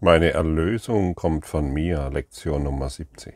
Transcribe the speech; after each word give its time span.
Meine 0.00 0.30
Erlösung 0.30 1.16
kommt 1.16 1.44
von 1.44 1.72
mir, 1.72 2.08
Lektion 2.10 2.62
Nummer 2.62 2.88
70. 2.88 3.34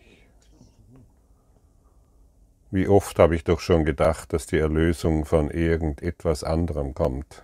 Wie 2.70 2.86
oft 2.86 3.19
habe 3.19 3.35
ich 3.35 3.42
doch 3.42 3.58
schon 3.58 3.85
gedacht, 3.85 4.33
dass 4.33 4.46
die 4.46 4.59
Erlösung 4.59 5.25
von 5.25 5.51
irgendetwas 5.51 6.45
anderem 6.45 6.95
kommt. 6.95 7.43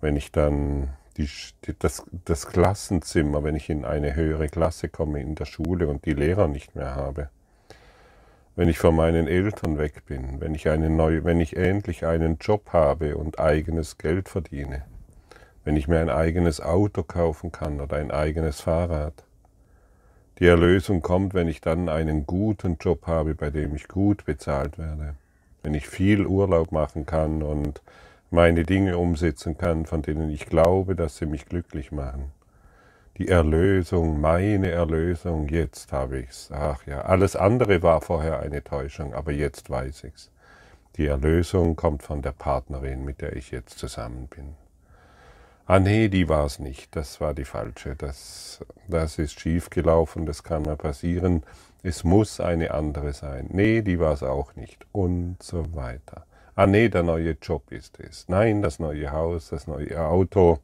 Wenn 0.00 0.14
ich 0.14 0.30
dann 0.30 0.90
die, 1.16 1.28
das, 1.80 2.04
das 2.24 2.46
Klassenzimmer, 2.46 3.42
wenn 3.42 3.56
ich 3.56 3.68
in 3.68 3.84
eine 3.84 4.14
höhere 4.14 4.46
Klasse 4.46 4.88
komme 4.88 5.20
in 5.20 5.34
der 5.34 5.46
Schule 5.46 5.88
und 5.88 6.06
die 6.06 6.14
Lehrer 6.14 6.46
nicht 6.46 6.76
mehr 6.76 6.94
habe. 6.94 7.28
Wenn 8.54 8.68
ich 8.68 8.78
von 8.78 8.94
meinen 8.94 9.26
Eltern 9.26 9.78
weg 9.78 10.06
bin, 10.06 10.40
wenn 10.40 10.54
ich, 10.54 10.68
eine 10.68 10.90
neue, 10.90 11.24
wenn 11.24 11.40
ich 11.40 11.56
endlich 11.56 12.06
einen 12.06 12.38
Job 12.38 12.72
habe 12.72 13.16
und 13.16 13.40
eigenes 13.40 13.98
Geld 13.98 14.28
verdiene 14.28 14.84
wenn 15.64 15.76
ich 15.76 15.88
mir 15.88 16.00
ein 16.00 16.10
eigenes 16.10 16.60
Auto 16.60 17.02
kaufen 17.02 17.52
kann 17.52 17.80
oder 17.80 17.96
ein 17.96 18.10
eigenes 18.10 18.60
Fahrrad. 18.60 19.14
Die 20.38 20.46
Erlösung 20.46 21.02
kommt, 21.02 21.34
wenn 21.34 21.48
ich 21.48 21.60
dann 21.60 21.88
einen 21.88 22.26
guten 22.26 22.76
Job 22.80 23.06
habe, 23.06 23.34
bei 23.34 23.50
dem 23.50 23.74
ich 23.74 23.86
gut 23.86 24.24
bezahlt 24.24 24.78
werde, 24.78 25.14
wenn 25.62 25.74
ich 25.74 25.88
viel 25.88 26.26
Urlaub 26.26 26.72
machen 26.72 27.06
kann 27.06 27.42
und 27.42 27.80
meine 28.30 28.64
Dinge 28.64 28.96
umsetzen 28.96 29.58
kann, 29.58 29.86
von 29.86 30.02
denen 30.02 30.30
ich 30.30 30.46
glaube, 30.46 30.96
dass 30.96 31.18
sie 31.18 31.26
mich 31.26 31.46
glücklich 31.46 31.92
machen. 31.92 32.32
Die 33.18 33.28
Erlösung, 33.28 34.20
meine 34.20 34.70
Erlösung, 34.70 35.48
jetzt 35.48 35.92
habe 35.92 36.20
ich's. 36.20 36.48
Ach 36.50 36.86
ja, 36.86 37.02
alles 37.02 37.36
andere 37.36 37.82
war 37.82 38.00
vorher 38.00 38.40
eine 38.40 38.64
Täuschung, 38.64 39.12
aber 39.12 39.32
jetzt 39.32 39.68
weiß 39.68 40.04
ich's. 40.04 40.30
Die 40.96 41.06
Erlösung 41.06 41.76
kommt 41.76 42.02
von 42.02 42.22
der 42.22 42.32
Partnerin, 42.32 43.04
mit 43.04 43.20
der 43.20 43.36
ich 43.36 43.50
jetzt 43.50 43.78
zusammen 43.78 44.28
bin. 44.28 44.54
Ah 45.66 45.78
nee, 45.78 46.08
die 46.08 46.28
war 46.28 46.46
es 46.46 46.58
nicht, 46.58 46.94
das 46.96 47.20
war 47.20 47.34
die 47.34 47.44
falsche, 47.44 47.94
das, 47.96 48.64
das 48.88 49.18
ist 49.18 49.38
schief 49.38 49.70
gelaufen, 49.70 50.26
das 50.26 50.42
kann 50.42 50.62
mal 50.62 50.76
passieren, 50.76 51.44
es 51.84 52.04
muss 52.04 52.40
eine 52.40 52.72
andere 52.72 53.12
sein. 53.12 53.46
Nee, 53.50 53.82
die 53.82 53.98
war 53.98 54.12
es 54.12 54.22
auch 54.22 54.54
nicht 54.56 54.86
und 54.92 55.42
so 55.42 55.74
weiter. 55.74 56.26
Ah 56.54 56.66
nee, 56.66 56.88
der 56.88 57.02
neue 57.02 57.36
Job 57.40 57.72
ist 57.72 57.98
es. 58.00 58.28
Nein, 58.28 58.60
das 58.60 58.78
neue 58.78 59.10
Haus, 59.12 59.48
das 59.50 59.66
neue 59.66 60.00
Auto, 60.00 60.58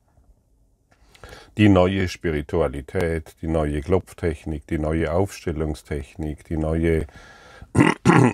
die 1.57 1.69
neue 1.69 2.09
Spiritualität, 2.09 3.37
die 3.41 3.49
neue 3.49 3.81
Klopftechnik, 3.81 4.67
die 4.67 4.79
neue 4.79 5.13
Aufstellungstechnik, 5.13 6.45
die 6.45 6.57
neue 6.57 7.07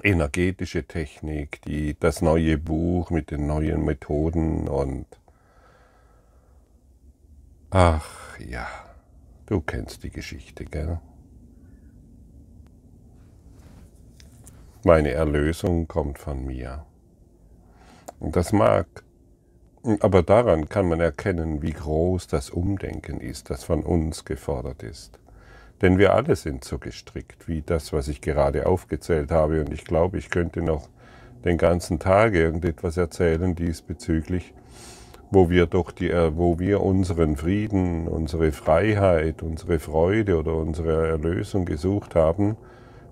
energetische 0.02 0.84
Technik, 0.84 1.62
die, 1.62 1.98
das 1.98 2.22
neue 2.22 2.58
Buch 2.58 3.10
mit 3.10 3.30
den 3.30 3.46
neuen 3.46 3.84
Methoden 3.84 4.68
und 4.68 5.06
Ach 7.76 8.38
ja, 8.38 8.68
du 9.46 9.60
kennst 9.60 10.04
die 10.04 10.10
Geschichte, 10.10 10.64
gell? 10.64 11.00
Meine 14.84 15.10
Erlösung 15.10 15.88
kommt 15.88 16.20
von 16.20 16.46
mir. 16.46 16.86
Und 18.20 18.36
das 18.36 18.52
mag, 18.52 18.86
aber 19.98 20.22
daran 20.22 20.68
kann 20.68 20.88
man 20.88 21.00
erkennen, 21.00 21.62
wie 21.62 21.72
groß 21.72 22.28
das 22.28 22.50
Umdenken 22.50 23.18
ist, 23.18 23.50
das 23.50 23.64
von 23.64 23.82
uns 23.82 24.24
gefordert 24.24 24.84
ist. 24.84 25.18
Denn 25.82 25.98
wir 25.98 26.14
alle 26.14 26.36
sind 26.36 26.62
so 26.62 26.78
gestrickt, 26.78 27.48
wie 27.48 27.62
das, 27.62 27.92
was 27.92 28.06
ich 28.06 28.20
gerade 28.20 28.66
aufgezählt 28.66 29.32
habe, 29.32 29.60
und 29.60 29.72
ich 29.72 29.84
glaube, 29.84 30.18
ich 30.18 30.30
könnte 30.30 30.62
noch 30.62 30.88
den 31.44 31.58
ganzen 31.58 31.98
Tag 31.98 32.34
irgendetwas 32.34 32.96
erzählen 32.96 33.56
diesbezüglich 33.56 34.54
wo 35.30 35.50
wir 35.50 35.66
doch 35.66 35.90
die, 35.90 36.10
äh, 36.10 36.36
wo 36.36 36.58
wir 36.58 36.80
unseren 36.80 37.36
Frieden, 37.36 38.08
unsere 38.08 38.52
Freiheit, 38.52 39.42
unsere 39.42 39.78
Freude 39.78 40.38
oder 40.38 40.54
unsere 40.56 41.08
Erlösung 41.08 41.64
gesucht 41.64 42.14
haben. 42.14 42.56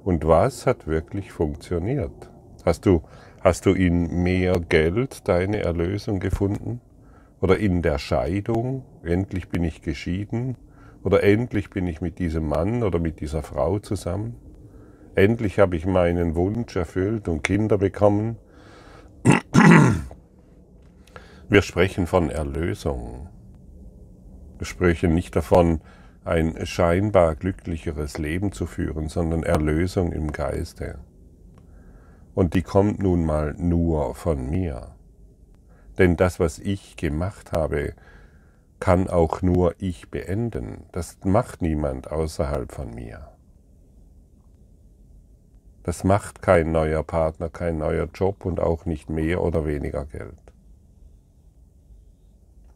Und 0.04 0.26
was 0.26 0.66
hat 0.66 0.86
wirklich 0.86 1.32
funktioniert? 1.32 2.30
Hast 2.64 2.86
du, 2.86 3.02
hast 3.40 3.66
du 3.66 3.72
in 3.72 4.22
mehr 4.22 4.60
Geld 4.60 5.28
deine 5.28 5.58
Erlösung 5.58 6.20
gefunden? 6.20 6.80
Oder 7.40 7.58
in 7.58 7.82
der 7.82 7.98
Scheidung? 7.98 8.84
Endlich 9.02 9.48
bin 9.48 9.64
ich 9.64 9.82
geschieden? 9.82 10.56
Oder 11.02 11.24
endlich 11.24 11.70
bin 11.70 11.86
ich 11.88 12.00
mit 12.00 12.18
diesem 12.20 12.46
Mann 12.46 12.84
oder 12.84 13.00
mit 13.00 13.20
dieser 13.20 13.42
Frau 13.42 13.80
zusammen? 13.80 14.36
Endlich 15.14 15.58
habe 15.58 15.76
ich 15.76 15.84
meinen 15.84 16.36
Wunsch 16.36 16.76
erfüllt 16.76 17.28
und 17.28 17.42
Kinder 17.42 17.78
bekommen? 17.78 18.36
Wir 21.52 21.60
sprechen 21.60 22.06
von 22.06 22.30
Erlösung. 22.30 23.28
Wir 24.56 24.64
sprechen 24.66 25.12
nicht 25.12 25.36
davon, 25.36 25.82
ein 26.24 26.64
scheinbar 26.64 27.34
glücklicheres 27.34 28.16
Leben 28.16 28.52
zu 28.52 28.64
führen, 28.64 29.10
sondern 29.10 29.42
Erlösung 29.42 30.12
im 30.12 30.32
Geiste. 30.32 31.00
Und 32.34 32.54
die 32.54 32.62
kommt 32.62 33.02
nun 33.02 33.26
mal 33.26 33.54
nur 33.58 34.14
von 34.14 34.48
mir. 34.48 34.96
Denn 35.98 36.16
das, 36.16 36.40
was 36.40 36.58
ich 36.58 36.96
gemacht 36.96 37.52
habe, 37.52 37.92
kann 38.80 39.10
auch 39.10 39.42
nur 39.42 39.74
ich 39.76 40.10
beenden. 40.10 40.84
Das 40.92 41.18
macht 41.22 41.60
niemand 41.60 42.10
außerhalb 42.10 42.72
von 42.72 42.94
mir. 42.94 43.28
Das 45.82 46.02
macht 46.02 46.40
kein 46.40 46.72
neuer 46.72 47.02
Partner, 47.02 47.50
kein 47.50 47.76
neuer 47.76 48.08
Job 48.14 48.46
und 48.46 48.58
auch 48.58 48.86
nicht 48.86 49.10
mehr 49.10 49.42
oder 49.42 49.66
weniger 49.66 50.06
Geld. 50.06 50.41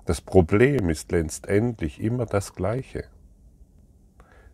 Das 0.06 0.20
Problem 0.20 0.88
ist 0.88 1.10
letztendlich 1.10 2.00
immer 2.00 2.26
das 2.26 2.54
gleiche. 2.54 3.04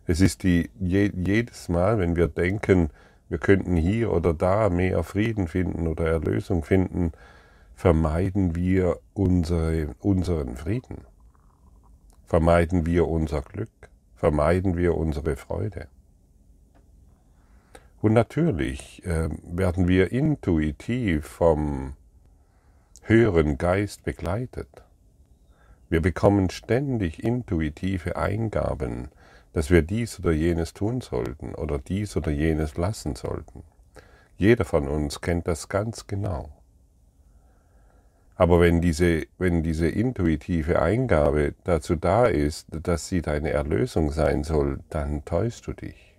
Es 0.07 0.19
ist 0.19 0.41
die, 0.41 0.71
je, 0.79 1.11
jedes 1.15 1.69
Mal, 1.69 1.99
wenn 1.99 2.15
wir 2.15 2.27
denken, 2.27 2.89
wir 3.29 3.37
könnten 3.37 3.75
hier 3.75 4.11
oder 4.11 4.33
da 4.33 4.69
mehr 4.69 5.03
Frieden 5.03 5.47
finden 5.47 5.87
oder 5.87 6.07
Erlösung 6.07 6.63
finden, 6.63 7.11
vermeiden 7.75 8.55
wir 8.55 8.99
unsere, 9.13 9.95
unseren 9.99 10.57
Frieden, 10.57 11.05
vermeiden 12.25 12.87
wir 12.87 13.07
unser 13.07 13.43
Glück, 13.43 13.69
vermeiden 14.15 14.75
wir 14.75 14.97
unsere 14.97 15.35
Freude. 15.35 15.87
Und 18.01 18.13
natürlich 18.13 19.05
äh, 19.05 19.29
werden 19.43 19.87
wir 19.87 20.11
intuitiv 20.11 21.25
vom 21.25 21.93
höheren 23.03 23.57
Geist 23.57 24.03
begleitet. 24.03 24.83
Wir 25.93 26.01
bekommen 26.01 26.49
ständig 26.49 27.23
intuitive 27.23 28.15
Eingaben, 28.15 29.09
dass 29.51 29.69
wir 29.69 29.83
dies 29.83 30.19
oder 30.19 30.31
jenes 30.31 30.73
tun 30.73 31.01
sollten 31.01 31.53
oder 31.53 31.77
dies 31.77 32.17
oder 32.17 32.31
jenes 32.31 32.77
lassen 32.77 33.13
sollten. 33.13 33.61
Jeder 34.35 34.65
von 34.65 34.87
uns 34.87 35.21
kennt 35.21 35.47
das 35.47 35.69
ganz 35.69 36.07
genau. 36.07 36.49
Aber 38.35 38.59
wenn 38.59 38.81
diese, 38.81 39.27
wenn 39.37 39.61
diese 39.61 39.87
intuitive 39.87 40.81
Eingabe 40.81 41.53
dazu 41.63 41.95
da 41.95 42.25
ist, 42.25 42.69
dass 42.71 43.07
sie 43.07 43.21
deine 43.21 43.51
Erlösung 43.51 44.09
sein 44.09 44.43
soll, 44.43 44.79
dann 44.89 45.23
täuschst 45.25 45.67
du 45.67 45.73
dich. 45.73 46.15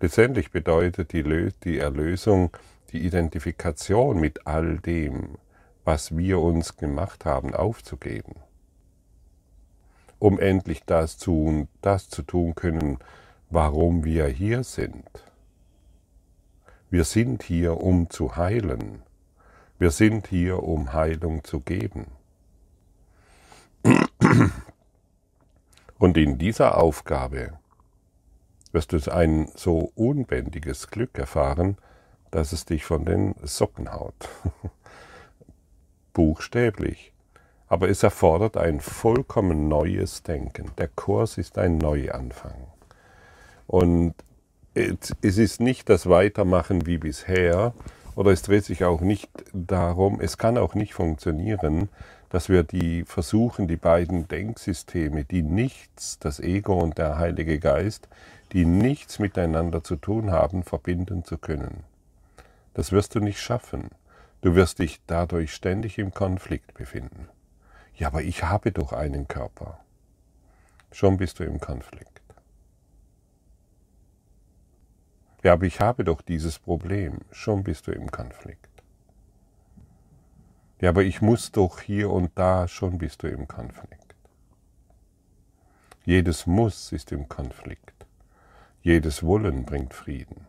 Letztendlich 0.00 0.52
bedeutet 0.52 1.12
die, 1.12 1.50
die 1.64 1.78
Erlösung 1.78 2.56
die 2.92 3.04
Identifikation 3.04 4.18
mit 4.18 4.46
all 4.46 4.78
dem, 4.78 5.36
was 5.88 6.14
wir 6.14 6.38
uns 6.38 6.76
gemacht 6.76 7.24
haben, 7.24 7.54
aufzugeben, 7.54 8.34
um 10.18 10.38
endlich 10.38 10.84
das 10.84 11.16
zu, 11.16 11.66
das 11.80 12.10
zu 12.10 12.20
tun 12.20 12.54
können, 12.54 12.98
warum 13.48 14.04
wir 14.04 14.26
hier 14.26 14.64
sind. 14.64 15.08
Wir 16.90 17.04
sind 17.04 17.42
hier, 17.42 17.80
um 17.80 18.10
zu 18.10 18.36
heilen. 18.36 19.02
Wir 19.78 19.90
sind 19.90 20.26
hier, 20.26 20.62
um 20.62 20.92
Heilung 20.92 21.42
zu 21.42 21.60
geben. 21.60 22.08
Und 25.98 26.18
in 26.18 26.36
dieser 26.36 26.76
Aufgabe 26.76 27.58
wirst 28.72 28.92
du 28.92 29.10
ein 29.10 29.50
so 29.54 29.90
unbändiges 29.94 30.88
Glück 30.88 31.16
erfahren, 31.16 31.78
dass 32.30 32.52
es 32.52 32.66
dich 32.66 32.84
von 32.84 33.06
den 33.06 33.34
Socken 33.42 33.90
haut. 33.90 34.28
Buchstäblich. 36.12 37.12
Aber 37.68 37.88
es 37.88 38.02
erfordert 38.02 38.56
ein 38.56 38.80
vollkommen 38.80 39.68
neues 39.68 40.22
Denken. 40.22 40.70
Der 40.78 40.88
Kurs 40.88 41.38
ist 41.38 41.58
ein 41.58 41.78
Neuanfang. 41.78 42.66
Und 43.66 44.14
es 44.74 45.38
ist 45.38 45.60
nicht 45.60 45.88
das 45.88 46.08
Weitermachen 46.08 46.86
wie 46.86 46.98
bisher, 46.98 47.74
oder 48.14 48.32
es 48.32 48.42
dreht 48.42 48.64
sich 48.64 48.84
auch 48.84 49.00
nicht 49.00 49.30
darum, 49.52 50.20
es 50.20 50.38
kann 50.38 50.58
auch 50.58 50.74
nicht 50.74 50.94
funktionieren, 50.94 51.88
dass 52.30 52.48
wir 52.48 52.62
die 52.62 53.04
versuchen, 53.04 53.68
die 53.68 53.76
beiden 53.76 54.28
Denksysteme, 54.28 55.24
die 55.24 55.42
nichts, 55.42 56.18
das 56.18 56.40
Ego 56.40 56.78
und 56.78 56.98
der 56.98 57.18
Heilige 57.18 57.58
Geist, 57.58 58.08
die 58.52 58.64
nichts 58.64 59.18
miteinander 59.18 59.84
zu 59.84 59.96
tun 59.96 60.30
haben, 60.30 60.62
verbinden 60.62 61.24
zu 61.24 61.38
können. 61.38 61.84
Das 62.74 62.92
wirst 62.92 63.14
du 63.14 63.20
nicht 63.20 63.40
schaffen. 63.40 63.90
Du 64.40 64.54
wirst 64.54 64.78
dich 64.78 65.00
dadurch 65.06 65.52
ständig 65.52 65.98
im 65.98 66.12
Konflikt 66.12 66.74
befinden. 66.74 67.28
Ja, 67.94 68.08
aber 68.08 68.22
ich 68.22 68.44
habe 68.44 68.70
doch 68.70 68.92
einen 68.92 69.26
Körper. 69.26 69.80
Schon 70.92 71.16
bist 71.16 71.40
du 71.40 71.44
im 71.44 71.58
Konflikt. 71.58 72.22
Ja, 75.42 75.54
aber 75.54 75.66
ich 75.66 75.80
habe 75.80 76.04
doch 76.04 76.22
dieses 76.22 76.58
Problem. 76.58 77.18
Schon 77.32 77.64
bist 77.64 77.86
du 77.86 77.92
im 77.92 78.10
Konflikt. 78.10 78.68
Ja, 80.80 80.90
aber 80.90 81.02
ich 81.02 81.20
muss 81.20 81.50
doch 81.50 81.80
hier 81.80 82.10
und 82.10 82.30
da, 82.36 82.68
schon 82.68 82.98
bist 82.98 83.24
du 83.24 83.28
im 83.28 83.48
Konflikt. 83.48 84.14
Jedes 86.04 86.46
Muss 86.46 86.92
ist 86.92 87.12
im 87.12 87.28
Konflikt. 87.28 88.06
Jedes 88.82 89.22
Wollen 89.24 89.64
bringt 89.64 89.92
Frieden. 89.92 90.46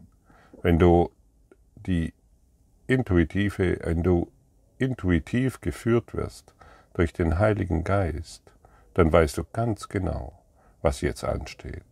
Wenn 0.61 0.77
du 0.77 1.09
die 1.75 2.13
intuitive, 2.89 3.79
wenn 3.83 4.03
du 4.03 4.31
intuitiv 4.77 5.61
geführt 5.61 6.15
wirst 6.15 6.55
durch 6.93 7.13
den 7.13 7.37
Heiligen 7.37 7.83
Geist, 7.83 8.41
dann 8.95 9.11
weißt 9.13 9.37
du 9.37 9.43
ganz 9.53 9.89
genau, 9.89 10.39
was 10.81 11.01
jetzt 11.01 11.23
ansteht. 11.23 11.83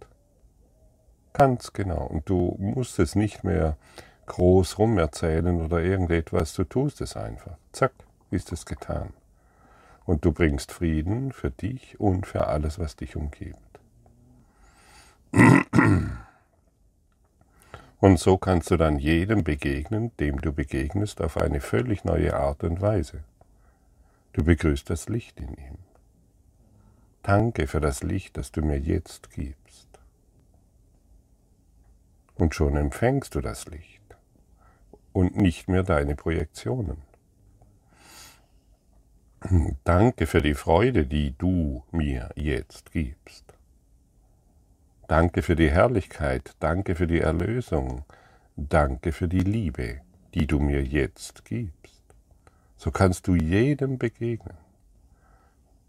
Ganz 1.33 1.71
genau. 1.73 2.03
Und 2.03 2.27
du 2.29 2.55
musst 2.59 2.97
es 2.97 3.15
nicht 3.15 3.43
mehr 3.43 3.77
groß 4.25 4.79
rumerzählen 4.79 5.61
oder 5.61 5.81
irgendetwas, 5.81 6.53
du 6.53 6.63
tust 6.63 6.99
es 7.01 7.15
einfach. 7.15 7.57
Zack 7.71 7.93
ist 8.31 8.51
es 8.51 8.65
getan. 8.65 9.13
Und 10.05 10.25
du 10.25 10.31
bringst 10.31 10.71
Frieden 10.71 11.31
für 11.31 11.51
dich 11.51 11.99
und 11.99 12.25
für 12.25 12.47
alles, 12.47 12.79
was 12.79 12.95
dich 12.95 13.15
umgibt. 13.15 13.59
Und 17.99 18.19
so 18.19 18.37
kannst 18.37 18.69
du 18.69 18.77
dann 18.77 18.99
jedem 18.99 19.43
begegnen, 19.43 20.11
dem 20.17 20.39
du 20.39 20.53
begegnest, 20.53 21.19
auf 21.21 21.37
eine 21.37 21.61
völlig 21.61 22.03
neue 22.03 22.35
Art 22.35 22.63
und 22.63 22.79
Weise. 22.79 23.23
Du 24.33 24.43
begrüßt 24.43 24.89
das 24.89 25.09
Licht 25.09 25.39
in 25.39 25.49
ihm. 25.55 25.77
Danke 27.23 27.67
für 27.67 27.81
das 27.81 28.03
Licht, 28.03 28.37
das 28.37 28.51
du 28.51 28.61
mir 28.61 28.79
jetzt 28.79 29.31
gibst. 29.31 29.87
Und 32.35 32.53
schon 32.53 32.75
empfängst 32.75 33.33
du 33.33 33.41
das 33.41 33.65
Licht 33.65 34.15
und 35.11 35.35
nicht 35.35 35.67
mehr 35.67 35.81
deine 35.81 36.15
Projektionen. 36.15 37.01
Danke 39.83 40.27
für 40.27 40.41
die 40.41 40.53
Freude, 40.53 41.07
die 41.07 41.35
du 41.35 41.83
mir 41.91 42.29
jetzt 42.35 42.91
gibst. 42.91 43.46
Danke 45.07 45.41
für 45.41 45.55
die 45.55 45.71
Herrlichkeit, 45.71 46.55
danke 46.59 46.95
für 46.95 47.07
die 47.07 47.21
Erlösung, 47.21 48.03
danke 48.57 49.13
für 49.13 49.29
die 49.29 49.39
Liebe, 49.39 50.01
die 50.33 50.47
du 50.47 50.59
mir 50.59 50.83
jetzt 50.83 51.45
gibst. 51.45 52.03
So 52.75 52.91
kannst 52.91 53.27
du 53.27 53.35
jedem 53.35 53.97
begegnen. 53.97 54.57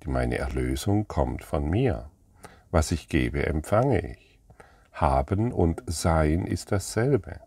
Meine 0.06 0.38
Erlösung 0.38 1.06
kommt 1.06 1.44
von 1.44 1.68
mir. 1.68 2.08
Was 2.70 2.92
ich 2.92 3.08
gebe, 3.08 3.44
empfange 3.44 4.12
ich. 4.12 4.38
Haben 4.92 5.52
und 5.52 5.82
Sein 5.86 6.46
ist 6.46 6.72
dasselbe. 6.72 7.40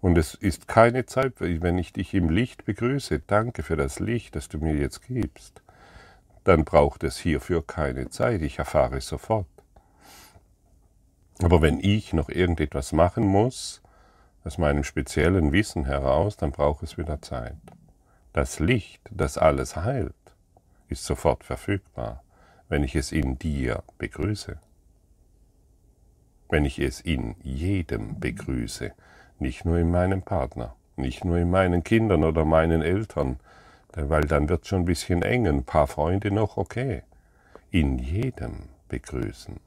Und 0.00 0.16
es 0.16 0.34
ist 0.34 0.68
keine 0.68 1.04
Zeit, 1.04 1.34
wenn 1.40 1.76
ich 1.76 1.92
dich 1.92 2.14
im 2.14 2.30
Licht 2.30 2.64
begrüße, 2.64 3.20
danke 3.20 3.62
für 3.62 3.76
das 3.76 3.98
Licht, 3.98 4.34
das 4.36 4.48
du 4.48 4.58
mir 4.58 4.74
jetzt 4.74 5.02
gibst, 5.02 5.62
dann 6.44 6.64
braucht 6.64 7.04
es 7.04 7.18
hierfür 7.18 7.66
keine 7.66 8.08
Zeit, 8.08 8.42
ich 8.42 8.58
erfahre 8.58 8.98
es 8.98 9.06
sofort. 9.06 9.46
Aber 11.42 11.62
wenn 11.62 11.80
ich 11.80 12.12
noch 12.12 12.28
irgendetwas 12.28 12.92
machen 12.92 13.24
muss, 13.24 13.82
aus 14.44 14.58
meinem 14.58 14.84
speziellen 14.84 15.52
Wissen 15.52 15.84
heraus, 15.84 16.36
dann 16.36 16.52
braucht 16.52 16.82
es 16.82 16.98
wieder 16.98 17.20
Zeit. 17.22 17.56
Das 18.32 18.58
Licht, 18.58 19.02
das 19.10 19.38
alles 19.38 19.76
heilt, 19.76 20.14
ist 20.88 21.04
sofort 21.04 21.44
verfügbar, 21.44 22.22
wenn 22.68 22.84
ich 22.84 22.94
es 22.94 23.12
in 23.12 23.38
dir 23.38 23.82
begrüße. 23.98 24.58
Wenn 26.48 26.64
ich 26.64 26.78
es 26.78 27.00
in 27.00 27.36
jedem 27.42 28.18
begrüße, 28.18 28.92
nicht 29.38 29.64
nur 29.64 29.78
in 29.78 29.90
meinem 29.90 30.22
Partner, 30.22 30.74
nicht 30.96 31.24
nur 31.24 31.38
in 31.38 31.50
meinen 31.50 31.84
Kindern 31.84 32.24
oder 32.24 32.44
meinen 32.44 32.82
Eltern, 32.82 33.38
weil 33.94 34.22
dann 34.22 34.48
wird 34.48 34.66
schon 34.66 34.82
ein 34.82 34.84
bisschen 34.86 35.22
eng, 35.22 35.46
ein 35.46 35.64
paar 35.64 35.86
Freunde 35.86 36.30
noch, 36.30 36.56
okay. 36.56 37.02
In 37.70 37.98
jedem 37.98 38.68
begrüßen. 38.88 39.60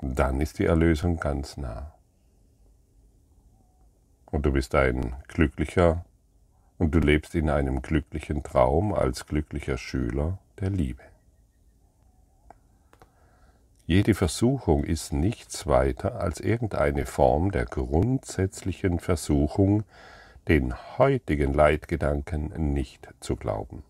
Dann 0.00 0.40
ist 0.40 0.58
die 0.58 0.64
Erlösung 0.64 1.18
ganz 1.18 1.56
nah. 1.56 1.92
Und 4.30 4.46
du 4.46 4.52
bist 4.52 4.74
ein 4.74 5.16
glücklicher 5.28 6.04
und 6.78 6.94
du 6.94 6.98
lebst 7.00 7.34
in 7.34 7.50
einem 7.50 7.82
glücklichen 7.82 8.42
Traum 8.42 8.94
als 8.94 9.26
glücklicher 9.26 9.76
Schüler 9.76 10.38
der 10.60 10.70
Liebe. 10.70 11.02
Jede 13.86 14.14
Versuchung 14.14 14.84
ist 14.84 15.12
nichts 15.12 15.66
weiter 15.66 16.20
als 16.20 16.40
irgendeine 16.40 17.06
Form 17.06 17.50
der 17.50 17.64
grundsätzlichen 17.64 19.00
Versuchung, 19.00 19.82
den 20.50 20.74
heutigen 20.98 21.54
Leitgedanken 21.54 22.72
nicht 22.74 23.08
zu 23.20 23.36
glauben. 23.36 23.84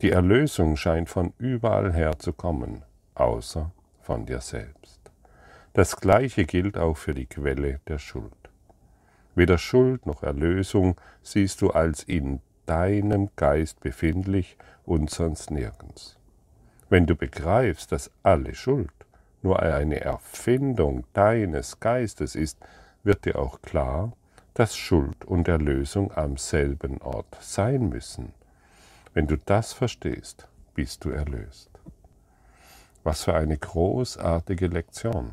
Die 0.00 0.10
Erlösung 0.10 0.76
scheint 0.76 1.10
von 1.10 1.34
überall 1.36 1.92
her 1.92 2.18
zu 2.18 2.32
kommen, 2.32 2.82
außer 3.14 3.70
von 4.00 4.24
dir 4.24 4.40
selbst. 4.40 4.98
Das 5.74 5.96
Gleiche 5.96 6.46
gilt 6.46 6.78
auch 6.78 6.96
für 6.96 7.12
die 7.12 7.26
Quelle 7.26 7.80
der 7.88 7.98
Schuld. 7.98 8.32
Weder 9.34 9.58
Schuld 9.58 10.06
noch 10.06 10.22
Erlösung 10.22 10.98
siehst 11.22 11.60
du 11.60 11.68
als 11.72 12.04
in 12.04 12.40
deinem 12.64 13.28
Geist 13.36 13.80
befindlich 13.80 14.56
und 14.86 15.10
sonst 15.10 15.50
nirgends. 15.50 16.16
Wenn 16.88 17.04
du 17.04 17.14
begreifst, 17.14 17.92
dass 17.92 18.10
alle 18.22 18.54
Schuld 18.54 18.94
nur 19.42 19.60
eine 19.60 20.00
Erfindung 20.00 21.04
deines 21.12 21.80
Geistes 21.80 22.34
ist, 22.34 22.58
wird 23.04 23.26
dir 23.26 23.38
auch 23.38 23.60
klar, 23.60 24.14
dass 24.54 24.76
Schuld 24.76 25.24
und 25.24 25.48
Erlösung 25.48 26.12
am 26.12 26.36
selben 26.36 27.00
Ort 27.00 27.38
sein 27.40 27.88
müssen. 27.88 28.32
Wenn 29.14 29.26
du 29.26 29.36
das 29.36 29.72
verstehst, 29.72 30.48
bist 30.74 31.04
du 31.04 31.10
erlöst. 31.10 31.70
Was 33.02 33.24
für 33.24 33.34
eine 33.34 33.56
großartige 33.56 34.66
Lektion. 34.66 35.32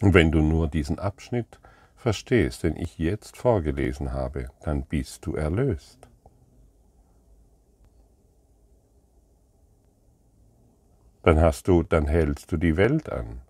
Und 0.00 0.14
wenn 0.14 0.32
du 0.32 0.40
nur 0.40 0.68
diesen 0.68 0.98
Abschnitt 0.98 1.60
verstehst, 1.96 2.62
den 2.62 2.76
ich 2.76 2.98
jetzt 2.98 3.36
vorgelesen 3.36 4.12
habe, 4.12 4.48
dann 4.62 4.82
bist 4.84 5.26
du 5.26 5.34
erlöst. 5.34 6.08
dann 11.22 11.40
hast 11.40 11.68
du, 11.68 11.82
dann 11.82 12.06
hältst 12.06 12.50
du 12.52 12.56
die 12.56 12.76
Welt 12.76 13.10
an. 13.10 13.40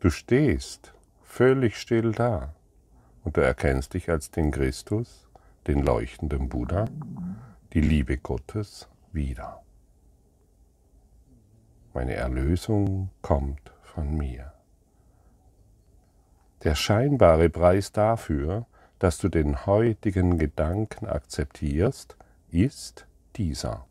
Du 0.00 0.10
stehst 0.10 0.93
völlig 1.34 1.76
still 1.76 2.12
da 2.12 2.54
und 3.24 3.36
du 3.36 3.40
erkennst 3.40 3.94
dich 3.94 4.08
als 4.08 4.30
den 4.30 4.52
Christus, 4.52 5.26
den 5.66 5.82
leuchtenden 5.82 6.48
Buddha, 6.48 6.84
die 7.72 7.80
Liebe 7.80 8.18
Gottes 8.18 8.88
wieder. 9.10 9.60
Meine 11.92 12.14
Erlösung 12.14 13.10
kommt 13.20 13.72
von 13.82 14.16
mir. 14.16 14.52
Der 16.62 16.76
scheinbare 16.76 17.50
Preis 17.50 17.90
dafür, 17.90 18.66
dass 19.00 19.18
du 19.18 19.28
den 19.28 19.66
heutigen 19.66 20.38
Gedanken 20.38 21.06
akzeptierst, 21.06 22.16
ist 22.52 23.08
dieser. 23.34 23.86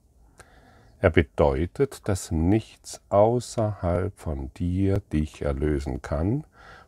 Er 0.99 1.09
bedeutet, 1.09 2.07
dass 2.07 2.31
nichts 2.31 3.01
außerhalb 3.09 4.17
von 4.17 4.53
dir 4.53 5.01
dich 5.11 5.41
erlösen 5.41 6.01
kann 6.01 6.45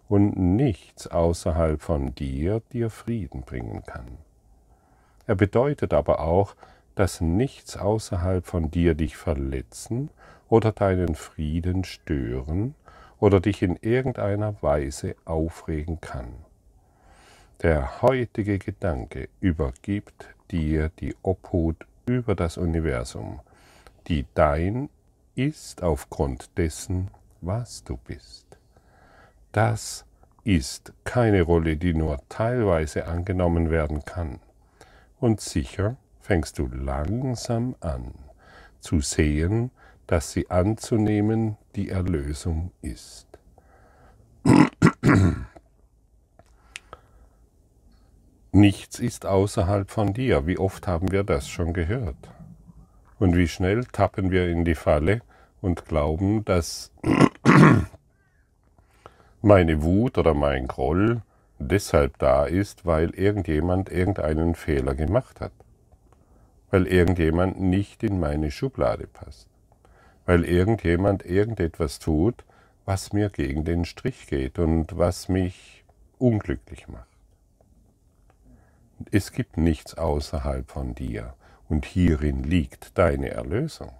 und 0.07 0.37
nichts 0.37 1.07
außerhalb 1.07 1.81
von 1.81 2.13
dir 2.13 2.61
dir 2.71 2.89
Frieden 2.89 3.41
bringen 3.41 3.83
kann. 3.85 4.17
Er 5.27 5.35
bedeutet 5.35 5.93
aber 5.93 6.19
auch, 6.19 6.55
dass 6.93 7.21
nichts 7.21 7.77
außerhalb 7.77 8.45
von 8.45 8.71
dir 8.71 8.95
dich 8.95 9.17
verletzen 9.17 10.09
oder 10.47 10.71
deinen 10.71 11.15
Frieden 11.15 11.83
stören 11.83 12.75
oder 13.19 13.39
dich 13.39 13.61
in 13.61 13.77
irgendeiner 13.81 14.55
Weise 14.61 15.15
aufregen 15.25 15.99
kann. 15.99 16.33
Der 17.61 18.01
heutige 18.01 18.59
Gedanke 18.59 19.29
übergibt 19.39 20.27
dir 20.51 20.91
die 20.99 21.15
Obhut 21.23 21.85
über 22.05 22.35
das 22.35 22.57
Universum 22.57 23.39
die 24.07 24.25
dein 24.35 24.89
ist 25.35 25.81
aufgrund 25.83 26.57
dessen, 26.57 27.09
was 27.41 27.83
du 27.83 27.97
bist. 27.97 28.44
Das 29.55 30.03
ist 30.43 30.91
keine 31.05 31.43
Rolle, 31.43 31.77
die 31.77 31.93
nur 31.93 32.19
teilweise 32.27 33.07
angenommen 33.07 33.69
werden 33.71 34.03
kann. 34.03 34.41
Und 35.17 35.39
sicher 35.39 35.95
fängst 36.19 36.59
du 36.59 36.67
langsam 36.67 37.77
an 37.79 38.15
zu 38.81 38.99
sehen, 38.99 39.71
dass 40.07 40.33
sie 40.33 40.49
anzunehmen 40.49 41.55
die 41.77 41.87
Erlösung 41.87 42.73
ist. 42.81 43.27
Nichts 48.51 48.99
ist 48.99 49.25
außerhalb 49.25 49.89
von 49.89 50.13
dir. 50.13 50.47
Wie 50.47 50.57
oft 50.57 50.85
haben 50.85 51.13
wir 51.13 51.23
das 51.23 51.47
schon 51.47 51.71
gehört? 51.71 52.17
Und 53.19 53.37
wie 53.37 53.47
schnell 53.47 53.85
tappen 53.85 54.31
wir 54.31 54.49
in 54.49 54.65
die 54.65 54.75
Falle 54.75 55.21
und 55.61 55.85
glauben, 55.85 56.43
dass 56.43 56.91
meine 59.45 59.83
Wut 59.83 60.17
oder 60.17 60.33
mein 60.33 60.67
Groll 60.67 61.21
deshalb 61.59 62.17
da 62.17 62.45
ist, 62.45 62.85
weil 62.85 63.11
irgendjemand 63.11 63.89
irgendeinen 63.89 64.55
Fehler 64.55 64.95
gemacht 64.95 65.39
hat. 65.39 65.51
Weil 66.71 66.87
irgendjemand 66.87 67.61
nicht 67.61 68.01
in 68.01 68.19
meine 68.19 68.49
Schublade 68.49 69.05
passt. 69.05 69.47
Weil 70.25 70.45
irgendjemand 70.45 71.23
irgendetwas 71.23 71.99
tut, 71.99 72.43
was 72.85 73.13
mir 73.13 73.29
gegen 73.29 73.63
den 73.65 73.85
Strich 73.85 74.25
geht 74.25 74.57
und 74.57 74.97
was 74.97 75.29
mich 75.29 75.85
unglücklich 76.17 76.87
macht. 76.87 77.07
Es 79.11 79.31
gibt 79.31 79.57
nichts 79.57 79.95
außerhalb 79.95 80.71
von 80.71 80.95
dir 80.95 81.35
und 81.69 81.85
hierin 81.85 82.43
liegt 82.43 82.97
deine 82.97 83.29
Erlösung. 83.29 83.91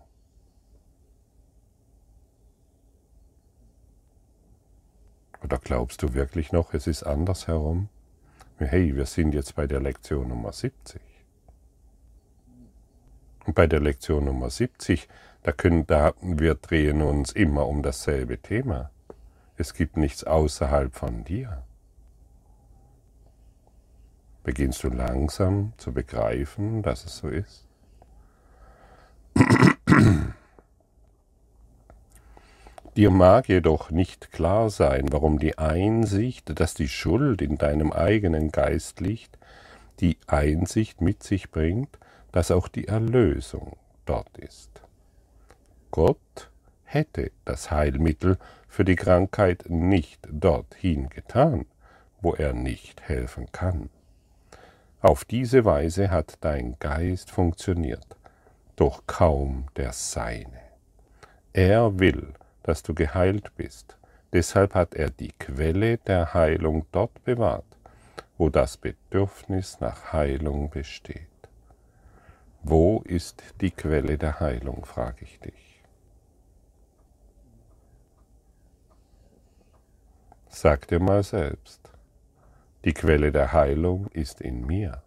Oder 5.46 5.60
glaubst 5.60 6.02
du 6.02 6.16
wirklich 6.16 6.52
noch, 6.52 6.74
es 6.74 6.88
ist 6.88 7.04
andersherum? 7.04 7.90
Hey, 8.58 8.96
wir 8.96 9.06
sind 9.06 9.36
jetzt 9.36 9.56
bei 9.56 9.68
der 9.68 9.80
Lektion 9.80 10.30
Nummer 10.30 10.52
70. 10.52 11.00
Und 13.46 13.54
bei 13.54 13.68
der 13.68 13.80
Lektion 13.80 14.26
Nummer 14.26 14.50
70, 14.50 15.08
da 15.44 15.52
können, 15.52 15.86
da, 15.86 16.14
wir 16.20 16.56
drehen 16.56 17.04
uns 17.04 17.32
immer 17.32 17.68
um 17.68 17.84
dasselbe 17.84 18.40
Thema. 18.40 18.90
Es 19.56 19.76
gibt 19.76 19.98
nichts 19.98 20.24
außerhalb 20.24 20.96
von 20.96 21.24
dir 21.24 21.64
beginnst 24.44 24.84
du 24.84 24.90
langsam 24.90 25.74
zu 25.78 25.92
begreifen, 25.92 26.82
dass 26.84 27.04
es 27.06 27.18
so 27.18 27.28
ist. 27.28 27.68
Dir 32.96 33.10
mag 33.10 33.50
jedoch 33.50 33.92
nicht 33.92 34.32
klar 34.32 34.70
sein, 34.70 35.12
warum 35.12 35.38
die 35.38 35.58
Einsicht, 35.58 36.58
dass 36.60 36.74
die 36.74 36.88
Schuld 36.88 37.42
in 37.42 37.58
deinem 37.58 37.92
eigenen 37.92 38.52
Geist 38.52 39.02
liegt, 39.02 39.38
die 40.00 40.18
Einsicht 40.28 41.02
mit 41.02 41.22
sich 41.22 41.52
bringt, 41.52 42.00
dass 42.32 42.52
auch 42.52 42.70
die 42.70 42.88
Erlösung 42.88 43.76
dort 44.06 44.38
ist. 44.38 44.82
Gott 45.92 46.50
hätte 46.84 47.32
das 47.44 47.70
Heilmittel 47.70 48.38
für 48.70 48.86
die 48.86 48.96
Krankheit 48.96 49.66
nicht 49.68 50.26
dorthin 50.32 51.10
getan, 51.10 51.66
wo 52.22 52.34
er 52.34 52.54
nicht 52.54 53.02
helfen 53.02 53.52
kann. 53.52 53.90
Auf 55.02 55.26
diese 55.26 55.66
Weise 55.66 56.12
hat 56.12 56.38
dein 56.42 56.78
Geist 56.80 57.30
funktioniert, 57.30 58.18
doch 58.78 59.04
kaum 59.06 59.66
der 59.76 59.92
seine. 59.92 60.62
Er 61.54 62.00
will, 62.00 62.34
dass 62.66 62.82
du 62.82 62.96
geheilt 62.96 63.56
bist, 63.56 63.96
deshalb 64.34 64.74
hat 64.74 64.96
er 64.96 65.12
die 65.12 65.32
Quelle 65.34 66.00
der 66.00 66.34
Heilung 66.34 66.88
dort 66.92 67.24
bewahrt, 67.24 67.78
wo 68.40 68.50
das 68.50 68.78
Bedürfnis 68.78 69.80
nach 69.82 70.12
Heilung 70.14 70.72
besteht. 70.72 71.28
Wo 72.64 73.02
ist 73.02 73.44
die 73.62 73.70
Quelle 73.70 74.18
der 74.18 74.40
Heilung, 74.40 74.84
frage 74.84 75.26
ich 75.26 75.40
dich. 75.40 75.84
Sag 80.50 80.88
dir 80.88 81.00
mal 81.00 81.22
selbst. 81.22 81.82
Die 82.84 82.94
Quelle 82.94 83.32
der 83.32 83.54
Heilung 83.54 84.08
ist 84.08 84.42
in 84.42 84.66
mir. 84.66 85.05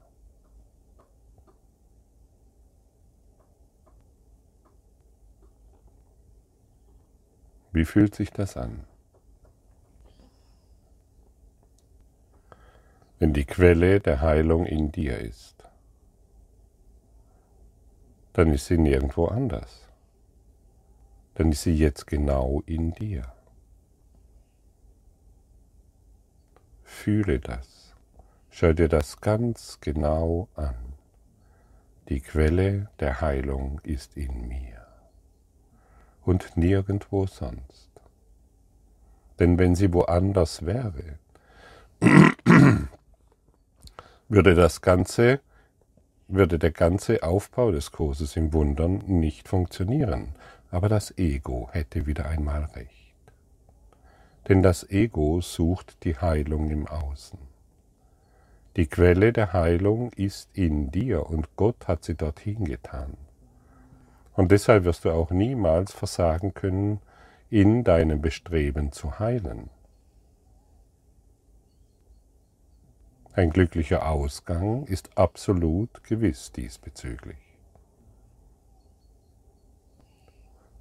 Wie 7.72 7.84
fühlt 7.84 8.14
sich 8.14 8.30
das 8.30 8.56
an? 8.56 8.84
Wenn 13.18 13.32
die 13.32 13.44
Quelle 13.44 14.00
der 14.00 14.20
Heilung 14.20 14.64
in 14.64 14.90
dir 14.90 15.18
ist, 15.18 15.64
dann 18.32 18.52
ist 18.52 18.66
sie 18.66 18.78
nirgendwo 18.78 19.26
anders. 19.26 19.86
Dann 21.34 21.52
ist 21.52 21.62
sie 21.62 21.76
jetzt 21.76 22.06
genau 22.06 22.62
in 22.64 22.92
dir. 22.92 23.32
Fühle 26.84 27.38
das. 27.38 27.94
Schau 28.50 28.72
dir 28.72 28.88
das 28.88 29.20
ganz 29.20 29.78
genau 29.80 30.48
an. 30.54 30.94
Die 32.08 32.20
Quelle 32.20 32.88
der 32.98 33.20
Heilung 33.20 33.80
ist 33.84 34.16
in 34.16 34.48
mir 34.48 34.77
und 36.28 36.56
nirgendwo 36.56 37.26
sonst. 37.26 37.88
Denn 39.38 39.58
wenn 39.58 39.74
sie 39.74 39.92
woanders 39.94 40.66
wäre, 40.66 41.18
würde 44.28 44.54
das 44.54 44.82
ganze 44.82 45.40
würde 46.30 46.58
der 46.58 46.72
ganze 46.72 47.22
Aufbau 47.22 47.70
des 47.72 47.90
Kurses 47.90 48.36
im 48.36 48.52
Wundern 48.52 49.02
nicht 49.06 49.48
funktionieren, 49.48 50.34
aber 50.70 50.90
das 50.90 51.16
Ego 51.16 51.70
hätte 51.72 52.04
wieder 52.04 52.26
einmal 52.26 52.64
recht. 52.64 53.14
Denn 54.46 54.62
das 54.62 54.90
Ego 54.90 55.40
sucht 55.40 56.04
die 56.04 56.18
Heilung 56.18 56.68
im 56.68 56.86
Außen. 56.86 57.38
Die 58.76 58.86
Quelle 58.86 59.32
der 59.32 59.54
Heilung 59.54 60.12
ist 60.12 60.50
in 60.52 60.90
dir 60.90 61.26
und 61.30 61.56
Gott 61.56 61.88
hat 61.88 62.04
sie 62.04 62.14
dorthin 62.14 62.66
getan. 62.66 63.16
Und 64.38 64.52
deshalb 64.52 64.84
wirst 64.84 65.04
du 65.04 65.10
auch 65.10 65.32
niemals 65.32 65.92
versagen 65.92 66.54
können, 66.54 67.00
in 67.50 67.82
deinem 67.82 68.20
Bestreben 68.22 68.92
zu 68.92 69.18
heilen. 69.18 69.68
Ein 73.32 73.50
glücklicher 73.50 74.08
Ausgang 74.08 74.84
ist 74.84 75.18
absolut 75.18 76.04
gewiss 76.04 76.52
diesbezüglich. 76.52 77.58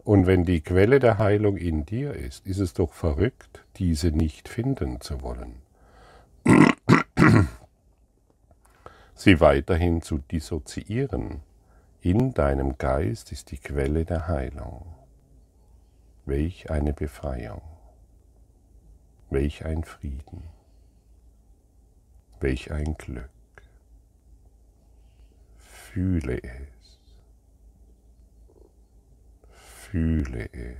Und 0.04 0.28
wenn 0.28 0.46
die 0.46 0.62
Quelle 0.62 1.00
der 1.00 1.18
Heilung 1.18 1.58
in 1.58 1.84
dir 1.84 2.14
ist, 2.14 2.46
ist 2.46 2.60
es 2.60 2.76
doch 2.76 2.94
verrückt, 2.94 3.66
diese 3.78 4.12
nicht 4.12 4.50
finden 4.50 5.02
zu 5.02 5.24
wollen. 5.24 5.64
Sie 9.16 9.40
weiterhin 9.40 10.04
zu 10.04 10.20
dissoziieren. 10.20 11.42
In 12.10 12.34
deinem 12.34 12.78
Geist 12.78 13.34
ist 13.34 13.52
die 13.52 13.58
Quelle 13.58 14.06
der 14.06 14.30
Heilung. 14.30 14.96
Welch 16.26 16.72
eine 16.72 16.94
Befreiung. 16.94 17.62
Welch 19.30 19.66
ein 19.66 19.84
Frieden. 19.84 20.44
Welch 22.40 22.72
ein 22.72 22.96
Glück. 22.98 23.30
Fühle 25.58 26.42
es. 26.42 27.00
Fühle 29.52 30.50
es. 30.54 30.78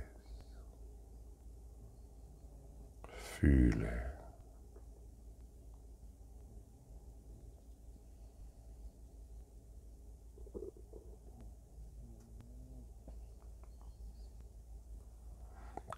Fühle. 3.38 4.07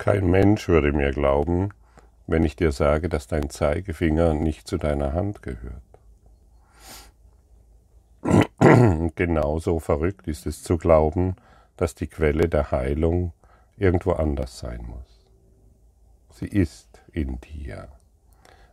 Kein 0.00 0.30
Mensch 0.30 0.66
würde 0.66 0.92
mir 0.92 1.11
glauben, 1.11 1.75
wenn 2.26 2.42
ich 2.42 2.57
dir 2.57 2.73
sage, 2.73 3.11
dass 3.11 3.26
dein 3.26 3.50
Zeigefinger 3.50 4.33
nicht 4.33 4.66
zu 4.66 4.78
deiner 4.78 5.12
Hand 5.12 5.42
gehört. 5.42 5.83
Genauso 9.14 9.78
verrückt 9.78 10.26
ist 10.26 10.47
es 10.47 10.62
zu 10.62 10.78
glauben, 10.78 11.37
dass 11.76 11.95
die 11.95 12.07
Quelle 12.07 12.49
der 12.49 12.71
Heilung 12.71 13.35
irgendwo 13.76 14.12
anders 14.12 14.59
sein 14.59 14.87
muss. 14.87 15.26
Sie 16.30 16.49
ist 16.49 17.02
in 17.12 17.38
dir. 17.42 17.88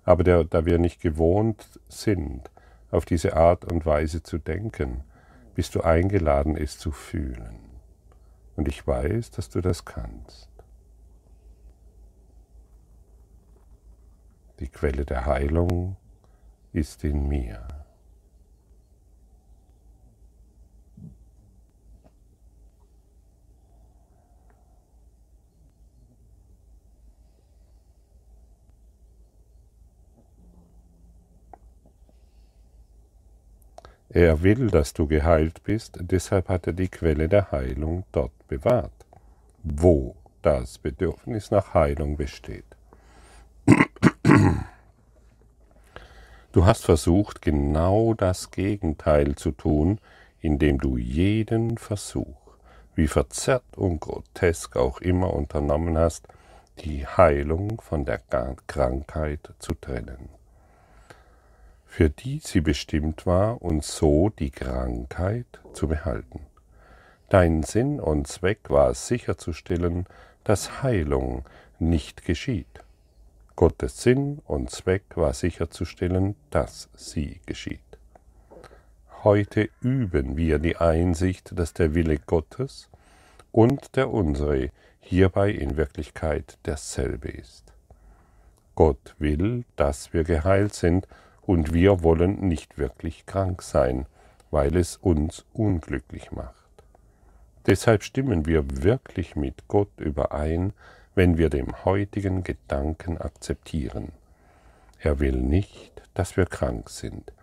Aber 0.05 0.23
der, 0.23 0.45
da 0.45 0.65
wir 0.65 0.79
nicht 0.79 1.01
gewohnt 1.01 1.81
sind, 1.89 2.49
auf 2.89 3.03
diese 3.03 3.35
Art 3.35 3.69
und 3.69 3.85
Weise 3.85 4.23
zu 4.23 4.37
denken, 4.37 5.03
bist 5.55 5.75
du 5.75 5.81
eingeladen, 5.81 6.55
es 6.55 6.79
zu 6.79 6.93
fühlen. 6.93 7.59
Und 8.55 8.69
ich 8.69 8.87
weiß, 8.87 9.31
dass 9.31 9.49
du 9.49 9.59
das 9.59 9.83
kannst. 9.83 10.56
Die 14.59 14.69
Quelle 14.69 15.05
der 15.05 15.25
Heilung 15.25 15.97
ist 16.73 17.03
in 17.03 17.27
mir. 17.27 17.67
Er 34.09 34.41
will, 34.41 34.71
dass 34.71 34.93
du 34.93 35.05
geheilt 35.05 35.63
bist, 35.63 35.99
deshalb 35.99 36.49
hat 36.49 36.65
er 36.65 36.73
die 36.73 36.87
Quelle 36.87 37.27
der 37.27 37.51
Heilung 37.51 38.03
dort 38.11 38.47
bewahrt, 38.47 39.05
wo 39.63 40.15
das 40.41 40.77
Bedürfnis 40.79 41.51
nach 41.51 41.73
Heilung 41.73 42.17
besteht. 42.17 42.76
Du 46.57 46.65
hast 46.65 46.85
versucht, 46.85 47.43
genau 47.43 48.15
das 48.15 48.49
Gegenteil 48.49 49.35
zu 49.35 49.51
tun, 49.51 49.99
indem 50.41 50.79
du 50.79 50.97
jeden 50.97 51.77
Versuch, 51.77 52.57
wie 52.95 53.07
verzerrt 53.07 53.77
und 53.77 53.99
grotesk 53.99 54.75
auch 54.75 54.99
immer 54.99 55.35
unternommen 55.35 55.99
hast, 55.99 56.27
die 56.79 57.05
Heilung 57.05 57.79
von 57.79 58.05
der 58.05 58.17
Krankheit 58.65 59.53
zu 59.59 59.75
trennen 59.75 60.29
für 61.85 62.09
die 62.09 62.39
sie 62.43 62.61
bestimmt 62.61 63.27
war, 63.27 63.61
und 63.61 63.83
so 63.83 64.29
die 64.29 64.49
Krankheit 64.49 65.45
zu 65.73 65.87
behalten. 65.87 66.41
Dein 67.29 67.61
Sinn 67.61 67.99
und 67.99 68.25
Zweck 68.27 68.71
war 68.71 68.89
es 68.89 69.07
sicherzustellen, 69.07 70.07
dass 70.43 70.81
Heilung 70.81 71.45
nicht 71.77 72.25
geschieht. 72.25 72.83
Gottes 73.57 74.03
Sinn 74.03 74.39
und 74.45 74.69
Zweck 74.69 75.03
war 75.15 75.33
sicherzustellen, 75.33 76.35
dass 76.51 76.89
sie 76.95 77.41
geschieht. 77.47 77.81
Heute 79.23 79.71
üben 79.81 80.37
wir 80.37 80.59
die 80.59 80.77
Einsicht, 80.77 81.57
dass 81.57 81.73
der 81.73 81.95
Wille 81.95 82.19
Gottes 82.19 82.87
und 83.51 83.95
der 83.95 84.11
unsere 84.11 84.69
hierbei 84.99 85.49
in 85.49 85.75
Wirklichkeit 85.75 86.59
derselbe 86.65 87.29
ist. 87.29 87.73
Gott 88.75 89.15
will, 89.17 89.65
dass 89.75 90.13
wir 90.13 90.23
geheilt 90.23 90.75
sind, 90.75 91.07
und 91.41 91.73
wir 91.73 92.03
wollen 92.03 92.47
nicht 92.47 92.77
wirklich 92.77 93.25
krank 93.25 93.63
sein, 93.63 94.05
weil 94.51 94.75
es 94.75 94.97
uns 94.97 95.45
unglücklich 95.53 96.31
macht. 96.31 96.53
Deshalb 97.65 98.03
stimmen 98.03 98.45
wir 98.45 98.83
wirklich 98.83 99.35
mit 99.35 99.67
Gott 99.67 99.89
überein, 99.97 100.73
wenn 101.17 101.39
wir 101.39 101.49
dem 101.49 101.83
heutigen 101.83 102.43
Gedanken 102.43 103.17
akzeptieren. 103.17 104.11
Er 104.99 105.19
will 105.19 105.37
nicht, 105.37 106.03
dass 106.13 106.37
wir 106.37 106.45
krank 106.45 106.91
sind. 106.91 107.33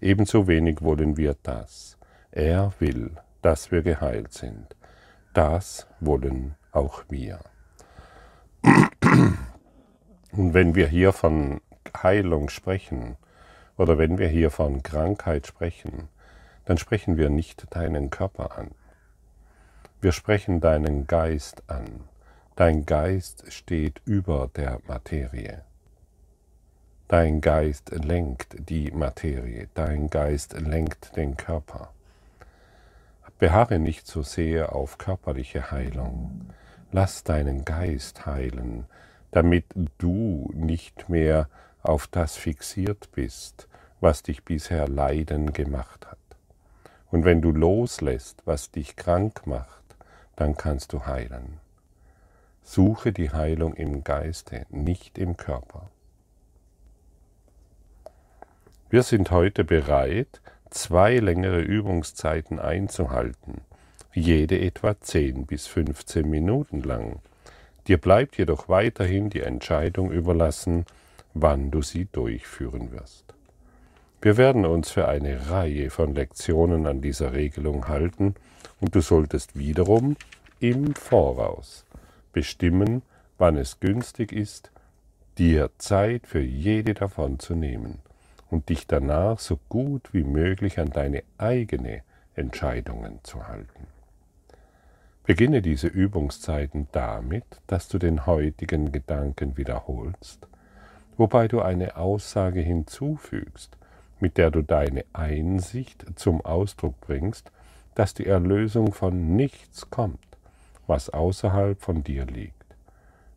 Ebenso 0.00 0.46
wenig 0.46 0.82
wollen 0.82 1.16
wir 1.16 1.34
das. 1.42 1.98
Er 2.30 2.72
will, 2.78 3.10
dass 3.42 3.72
wir 3.72 3.82
geheilt 3.82 4.32
sind. 4.32 4.76
Das 5.32 5.88
wollen 5.98 6.54
auch 6.70 7.02
wir. 7.08 7.40
Und 8.62 10.54
wenn 10.54 10.76
wir 10.76 10.86
hier 10.86 11.12
von 11.12 11.60
Heilung 12.04 12.48
sprechen, 12.50 13.16
oder 13.76 13.98
wenn 13.98 14.16
wir 14.16 14.28
hier 14.28 14.52
von 14.52 14.84
Krankheit 14.84 15.48
sprechen, 15.48 16.08
dann 16.66 16.78
sprechen 16.78 17.16
wir 17.16 17.30
nicht 17.30 17.66
deinen 17.74 18.10
Körper 18.10 18.56
an. 18.56 18.70
Wir 20.00 20.12
sprechen 20.12 20.60
deinen 20.60 21.08
Geist 21.08 21.64
an. 21.68 22.13
Dein 22.56 22.86
Geist 22.86 23.52
steht 23.52 24.00
über 24.04 24.48
der 24.54 24.78
Materie. 24.86 25.62
Dein 27.08 27.40
Geist 27.40 27.90
lenkt 27.90 28.68
die 28.68 28.92
Materie, 28.92 29.68
dein 29.74 30.08
Geist 30.08 30.52
lenkt 30.60 31.16
den 31.16 31.36
Körper. 31.36 31.90
Beharre 33.40 33.80
nicht 33.80 34.06
so 34.06 34.22
sehr 34.22 34.72
auf 34.72 34.98
körperliche 34.98 35.72
Heilung. 35.72 36.50
Lass 36.92 37.24
deinen 37.24 37.64
Geist 37.64 38.24
heilen, 38.24 38.86
damit 39.32 39.64
du 39.98 40.50
nicht 40.54 41.08
mehr 41.08 41.48
auf 41.82 42.06
das 42.06 42.36
fixiert 42.36 43.10
bist, 43.10 43.68
was 44.00 44.22
dich 44.22 44.44
bisher 44.44 44.86
leiden 44.86 45.52
gemacht 45.52 46.06
hat. 46.06 46.18
Und 47.10 47.24
wenn 47.24 47.42
du 47.42 47.50
loslässt, 47.50 48.42
was 48.44 48.70
dich 48.70 48.94
krank 48.94 49.44
macht, 49.44 49.82
dann 50.36 50.56
kannst 50.56 50.92
du 50.92 51.04
heilen. 51.04 51.63
Suche 52.66 53.12
die 53.12 53.30
Heilung 53.30 53.74
im 53.74 54.04
Geiste, 54.04 54.64
nicht 54.70 55.18
im 55.18 55.36
Körper. 55.36 55.90
Wir 58.88 59.02
sind 59.02 59.30
heute 59.30 59.64
bereit, 59.64 60.40
zwei 60.70 61.18
längere 61.18 61.60
Übungszeiten 61.60 62.58
einzuhalten, 62.58 63.60
jede 64.14 64.58
etwa 64.58 64.98
10 64.98 65.44
bis 65.44 65.66
15 65.66 66.28
Minuten 66.28 66.82
lang. 66.82 67.20
Dir 67.86 67.98
bleibt 67.98 68.38
jedoch 68.38 68.66
weiterhin 68.70 69.28
die 69.28 69.42
Entscheidung 69.42 70.10
überlassen, 70.10 70.86
wann 71.34 71.70
du 71.70 71.82
sie 71.82 72.06
durchführen 72.06 72.92
wirst. 72.92 73.34
Wir 74.22 74.38
werden 74.38 74.64
uns 74.64 74.90
für 74.90 75.06
eine 75.06 75.50
Reihe 75.50 75.90
von 75.90 76.14
Lektionen 76.14 76.86
an 76.86 77.02
dieser 77.02 77.34
Regelung 77.34 77.88
halten 77.88 78.34
und 78.80 78.94
du 78.94 79.02
solltest 79.02 79.58
wiederum 79.58 80.16
im 80.60 80.94
Voraus 80.94 81.84
bestimmen, 82.34 83.00
wann 83.38 83.56
es 83.56 83.80
günstig 83.80 84.30
ist, 84.32 84.70
dir 85.38 85.70
Zeit 85.78 86.26
für 86.26 86.42
jede 86.42 86.92
davon 86.92 87.38
zu 87.38 87.54
nehmen 87.54 88.00
und 88.50 88.68
dich 88.68 88.86
danach 88.86 89.38
so 89.38 89.58
gut 89.70 90.12
wie 90.12 90.24
möglich 90.24 90.78
an 90.78 90.90
deine 90.90 91.22
eigene 91.38 92.02
Entscheidungen 92.34 93.20
zu 93.22 93.48
halten. 93.48 93.86
Beginne 95.24 95.62
diese 95.62 95.86
Übungszeiten 95.86 96.88
damit, 96.92 97.46
dass 97.66 97.88
du 97.88 97.96
den 97.96 98.26
heutigen 98.26 98.92
Gedanken 98.92 99.56
wiederholst 99.56 100.46
wobei 101.16 101.48
du 101.48 101.60
eine 101.60 101.96
Aussage 101.96 102.60
hinzufügst, 102.60 103.76
mit 104.20 104.38
der 104.38 104.50
du 104.50 104.62
deine 104.62 105.04
Einsicht 105.12 106.04
zum 106.16 106.44
Ausdruck 106.44 107.00
bringst, 107.00 107.50
dass 107.94 108.14
die 108.14 108.26
Erlösung 108.26 108.92
von 108.92 109.36
nichts 109.36 109.90
kommt, 109.90 110.18
was 110.86 111.10
außerhalb 111.10 111.80
von 111.80 112.04
dir 112.04 112.26
liegt. 112.26 112.64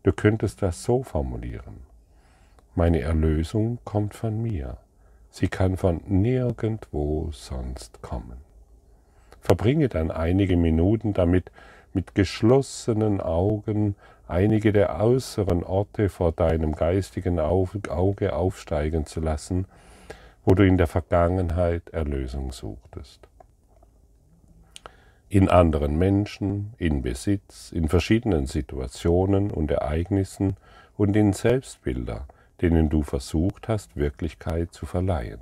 Du 0.03 0.11
könntest 0.11 0.61
das 0.61 0.83
so 0.83 1.03
formulieren. 1.03 1.81
Meine 2.75 3.01
Erlösung 3.01 3.79
kommt 3.83 4.13
von 4.13 4.41
mir. 4.41 4.77
Sie 5.29 5.47
kann 5.47 5.77
von 5.77 6.01
nirgendwo 6.07 7.29
sonst 7.31 8.01
kommen. 8.01 8.37
Verbringe 9.41 9.89
dann 9.89 10.11
einige 10.11 10.57
Minuten 10.57 11.13
damit, 11.13 11.51
mit 11.93 12.15
geschlossenen 12.15 13.21
Augen 13.21 13.95
einige 14.27 14.71
der 14.71 15.01
äußeren 15.01 15.63
Orte 15.63 16.09
vor 16.09 16.31
deinem 16.31 16.73
geistigen 16.73 17.39
Auge 17.39 18.33
aufsteigen 18.35 19.05
zu 19.05 19.19
lassen, 19.19 19.65
wo 20.45 20.53
du 20.53 20.65
in 20.65 20.77
der 20.77 20.87
Vergangenheit 20.87 21.89
Erlösung 21.89 22.51
suchtest. 22.51 23.26
In 25.29 25.49
anderen 25.49 25.97
Menschen, 25.97 26.73
in 26.77 27.01
Besitz, 27.01 27.71
in 27.73 27.89
verschiedenen 27.89 28.45
Situationen 28.45 29.51
und 29.51 29.69
Ereignissen 29.71 30.55
und 30.95 31.17
in 31.17 31.33
Selbstbilder, 31.33 32.27
denen 32.61 32.89
du 32.89 33.03
versucht 33.03 33.67
hast, 33.67 33.97
Wirklichkeit 33.97 34.71
zu 34.73 34.85
verleihen. 34.85 35.41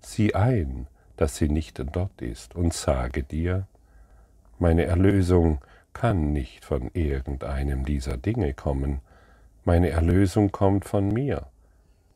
Sieh 0.00 0.34
ein, 0.34 0.86
dass 1.16 1.36
sie 1.36 1.50
nicht 1.50 1.82
dort 1.92 2.22
ist 2.22 2.54
und 2.54 2.72
sage 2.72 3.24
dir, 3.24 3.66
meine 4.58 4.84
Erlösung 4.84 5.58
kann 5.92 6.32
nicht 6.32 6.64
von 6.64 6.90
irgendeinem 6.94 7.84
dieser 7.84 8.16
Dinge 8.16 8.54
kommen. 8.54 9.00
Meine 9.64 9.90
Erlösung 9.90 10.50
kommt 10.50 10.84
von 10.84 11.08
mir 11.08 11.46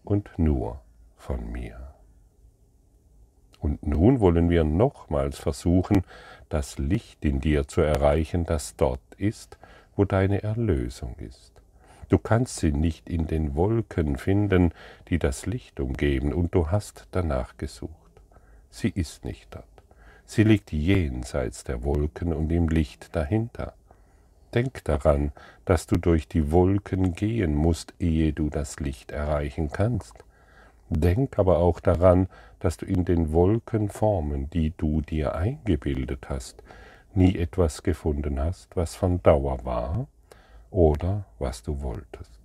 und 0.05 0.31
nur 0.39 0.81
von 1.17 1.53
mir. 1.53 1.92
Nun 3.93 4.21
wollen 4.21 4.49
wir 4.49 4.65
nochmals 4.65 5.39
versuchen, 5.39 6.03
das 6.49 6.79
Licht 6.79 7.27
in 7.27 7.41
dir 7.41 7.69
zu 7.69 7.83
erreichen, 7.83 8.47
das 8.47 8.75
dort 8.77 9.03
ist, 9.19 9.59
wo 9.97 10.07
deine 10.07 10.43
Erlösung 10.43 11.15
ist. 11.19 11.53
Du 12.09 12.17
kannst 12.17 12.57
sie 12.57 12.73
nicht 12.73 13.11
in 13.11 13.27
den 13.27 13.55
Wolken 13.55 14.17
finden, 14.17 14.73
die 15.09 15.19
das 15.19 15.45
Licht 15.45 15.79
umgeben, 15.79 16.33
und 16.33 16.55
du 16.55 16.71
hast 16.71 17.07
danach 17.11 17.59
gesucht. 17.59 17.93
Sie 18.71 18.89
ist 18.89 19.27
nicht 19.27 19.55
dort. 19.55 19.67
Sie 20.25 20.45
liegt 20.45 20.73
jenseits 20.73 21.63
der 21.63 21.85
Wolken 21.85 22.33
und 22.33 22.51
im 22.51 22.69
Licht 22.69 23.15
dahinter. 23.15 23.75
Denk 24.55 24.85
daran, 24.85 25.33
dass 25.67 25.87
du 25.87 25.99
durch 25.99 26.29
die 26.29 26.51
Wolken 26.51 27.13
gehen 27.13 27.55
musst, 27.55 27.93
ehe 27.99 28.33
du 28.33 28.49
das 28.49 28.81
Licht 28.81 29.11
erreichen 29.11 29.71
kannst. 29.71 30.25
Denk 30.93 31.39
aber 31.39 31.59
auch 31.59 31.81
daran, 31.81 32.29
dass 32.61 32.77
du 32.77 32.87
in 32.87 33.05
den 33.05 33.33
Wolkenformen, 33.33 34.51
die 34.51 34.73
du 34.77 35.01
dir 35.01 35.35
eingebildet 35.35 36.29
hast, 36.29 36.63
nie 37.15 37.37
etwas 37.37 37.83
gefunden 37.83 38.41
hast, 38.41 38.77
was 38.77 38.95
von 38.95 39.23
Dauer 39.23 39.65
war 39.65 40.07
oder 40.71 41.25
was 41.39 41.63
du 41.63 41.83
wolltest. 41.83 42.41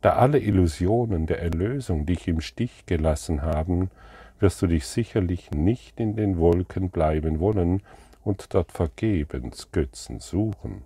Da 0.00 0.14
alle 0.14 0.38
Illusionen 0.38 1.26
der 1.26 1.42
Erlösung 1.42 2.06
dich 2.06 2.26
im 2.26 2.40
Stich 2.40 2.86
gelassen 2.86 3.42
haben, 3.42 3.90
wirst 4.38 4.62
du 4.62 4.66
dich 4.66 4.86
sicherlich 4.86 5.50
nicht 5.50 6.00
in 6.00 6.16
den 6.16 6.38
Wolken 6.38 6.90
bleiben 6.90 7.40
wollen 7.40 7.82
und 8.24 8.54
dort 8.54 8.72
vergebens 8.72 9.70
Götzen 9.72 10.20
suchen 10.20 10.82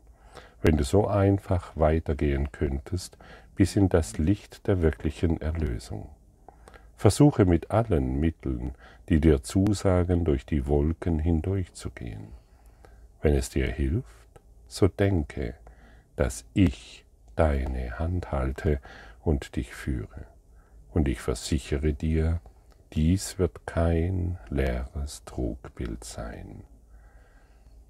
wenn 0.64 0.78
du 0.78 0.82
so 0.82 1.06
einfach 1.06 1.76
weitergehen 1.76 2.50
könntest 2.50 3.18
bis 3.54 3.76
in 3.76 3.90
das 3.90 4.16
Licht 4.16 4.66
der 4.66 4.80
wirklichen 4.80 5.38
Erlösung. 5.42 6.08
Versuche 6.96 7.44
mit 7.44 7.70
allen 7.70 8.20
Mitteln, 8.20 8.74
die 9.08 9.20
dir 9.20 9.42
zusagen, 9.42 10.24
durch 10.24 10.46
die 10.46 10.66
Wolken 10.66 11.18
hindurchzugehen. 11.18 12.28
Wenn 13.20 13.34
es 13.34 13.50
dir 13.50 13.66
hilft, 13.66 14.06
so 14.68 14.88
denke, 14.88 15.54
dass 16.16 16.44
ich 16.54 17.04
deine 17.36 17.98
Hand 17.98 18.32
halte 18.32 18.80
und 19.22 19.56
dich 19.56 19.74
führe. 19.74 20.26
Und 20.92 21.08
ich 21.08 21.20
versichere 21.20 21.92
dir, 21.92 22.40
dies 22.92 23.38
wird 23.38 23.66
kein 23.66 24.38
leeres 24.48 25.24
Trugbild 25.24 26.04
sein. 26.04 26.62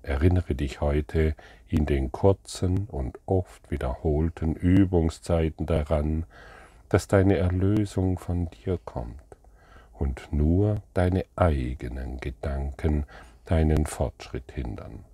Erinnere 0.02 0.54
dich 0.54 0.80
heute 0.80 1.34
in 1.68 1.86
den 1.86 2.12
kurzen 2.12 2.86
und 2.86 3.18
oft 3.26 3.70
wiederholten 3.70 4.54
Übungszeiten 4.54 5.66
daran, 5.66 6.26
dass 6.94 7.09
deine 7.09 7.38
Erlösung 7.38 8.20
von 8.20 8.48
dir 8.50 8.78
kommt 8.85 9.20
und 9.94 10.33
nur 10.33 10.80
deine 10.94 11.24
eigenen 11.35 12.20
Gedanken 12.20 13.04
deinen 13.46 13.87
Fortschritt 13.87 14.52
hindern. 14.52 15.04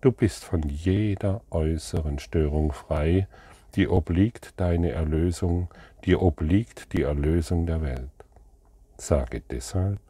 Du 0.00 0.10
bist 0.10 0.42
von 0.42 0.68
jeder 0.68 1.40
äußeren 1.50 2.18
Störung 2.18 2.72
frei, 2.72 3.28
die 3.76 3.86
obliegt 3.86 4.54
deine 4.56 4.90
Erlösung, 4.90 5.68
dir 6.04 6.20
obliegt 6.20 6.92
die 6.92 7.02
Erlösung 7.02 7.64
der 7.64 7.80
Welt. 7.80 8.10
Sage 8.96 9.40
deshalb, 9.48 10.00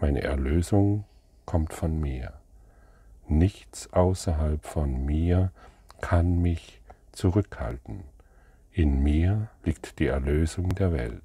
meine 0.00 0.20
Erlösung 0.20 1.04
kommt 1.46 1.72
von 1.72 1.98
mir. 1.98 2.34
Nichts 3.26 3.90
außerhalb 3.94 4.66
von 4.66 5.06
mir 5.06 5.50
kann 6.02 6.42
mich 6.42 6.82
zurückhalten. 7.12 8.04
In 8.72 9.02
mir 9.02 9.48
liegt 9.64 9.98
die 9.98 10.06
Erlösung 10.06 10.68
der 10.74 10.92
Welt 10.92 11.22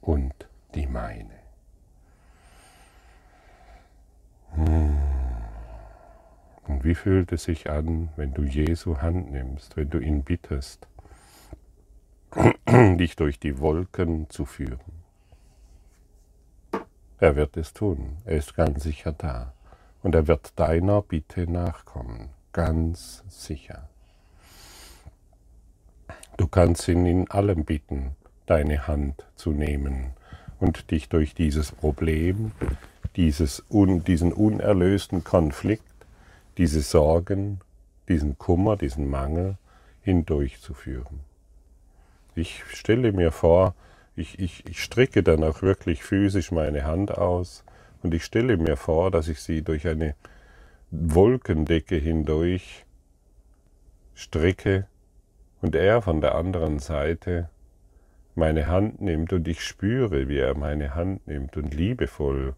und 0.00 0.34
die 0.74 0.86
meine. 0.86 1.38
Hm. 4.54 4.96
Und 6.66 6.84
wie 6.84 6.94
fühlt 6.94 7.30
es 7.32 7.44
sich 7.44 7.70
an, 7.70 8.08
wenn 8.16 8.32
du 8.32 8.42
Jesu 8.42 8.98
Hand 8.98 9.30
nimmst, 9.30 9.76
wenn 9.76 9.90
du 9.90 9.98
ihn 9.98 10.22
bittest, 10.24 10.88
dich 12.68 13.16
durch 13.16 13.38
die 13.38 13.58
Wolken 13.58 14.30
zu 14.30 14.44
führen? 14.44 15.04
Er 17.18 17.36
wird 17.36 17.56
es 17.56 17.72
tun, 17.72 18.16
er 18.24 18.36
ist 18.36 18.54
ganz 18.54 18.82
sicher 18.82 19.12
da 19.12 19.54
und 20.02 20.14
er 20.14 20.26
wird 20.26 20.58
deiner 20.58 21.02
Bitte 21.02 21.50
nachkommen, 21.50 22.30
ganz 22.52 23.24
sicher. 23.28 23.88
Du 26.36 26.48
kannst 26.48 26.88
ihn 26.88 27.06
in 27.06 27.30
allem 27.30 27.64
bitten, 27.64 28.16
deine 28.46 28.88
Hand 28.88 29.24
zu 29.36 29.52
nehmen 29.52 30.14
und 30.58 30.90
dich 30.90 31.08
durch 31.08 31.34
dieses 31.34 31.70
Problem, 31.70 32.50
dieses 33.14 33.62
un, 33.70 34.02
diesen 34.02 34.32
unerlösten 34.32 35.22
Konflikt, 35.22 35.84
diese 36.58 36.80
Sorgen, 36.80 37.60
diesen 38.08 38.36
Kummer, 38.36 38.76
diesen 38.76 39.08
Mangel 39.08 39.56
hindurchzuführen. 40.02 41.20
Ich 42.34 42.64
stelle 42.66 43.12
mir 43.12 43.30
vor, 43.30 43.74
ich, 44.16 44.38
ich, 44.40 44.66
ich 44.66 44.82
stricke 44.82 45.22
dann 45.22 45.44
auch 45.44 45.62
wirklich 45.62 46.02
physisch 46.02 46.50
meine 46.50 46.84
Hand 46.84 47.16
aus 47.16 47.64
und 48.02 48.12
ich 48.12 48.24
stelle 48.24 48.56
mir 48.56 48.76
vor, 48.76 49.12
dass 49.12 49.28
ich 49.28 49.40
sie 49.40 49.62
durch 49.62 49.86
eine 49.86 50.16
Wolkendecke 50.90 51.96
hindurch 51.96 52.84
stricke 54.14 54.86
und 55.64 55.74
er 55.74 56.02
von 56.02 56.20
der 56.20 56.34
anderen 56.34 56.78
Seite 56.78 57.48
meine 58.34 58.66
Hand 58.66 59.00
nimmt 59.00 59.32
und 59.32 59.48
ich 59.48 59.62
spüre, 59.62 60.28
wie 60.28 60.36
er 60.36 60.54
meine 60.54 60.94
Hand 60.94 61.26
nimmt 61.26 61.56
und 61.56 61.72
liebevoll, 61.72 62.54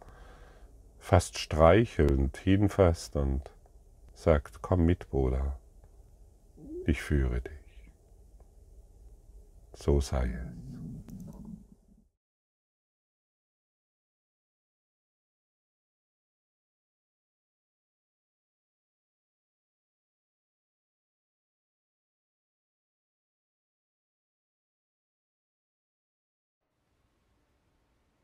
fast 0.99 1.39
streichelnd 1.39 2.37
hinfasst 2.37 3.15
und 3.15 3.43
sagt, 4.13 4.61
komm 4.61 4.87
mit, 4.87 5.09
Bruder, 5.09 5.57
ich 6.85 7.01
führe 7.01 7.43
dich. 7.43 7.53
So 9.73 10.01
sei 10.01 10.27
es. 10.27 11.16